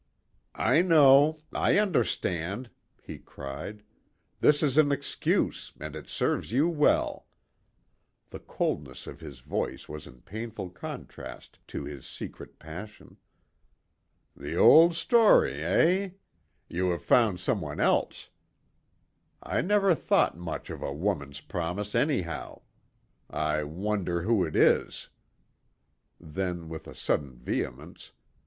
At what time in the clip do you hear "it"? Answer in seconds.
5.95-6.09, 24.45-24.55